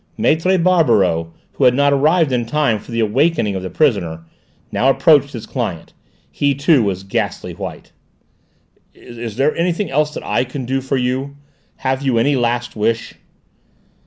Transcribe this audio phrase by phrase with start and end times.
[0.17, 4.23] Maître Barberoux, who had not arrived in time for the awakening of the prisoner,
[4.71, 5.93] now approached his client;
[6.31, 7.91] he, too, was ghastly white.
[8.95, 11.35] "Is there anything else that I can do for you?
[11.75, 13.13] Have you any last wish?"